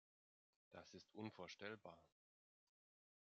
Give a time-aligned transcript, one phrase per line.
[0.71, 2.01] Das ist unvorstellbar!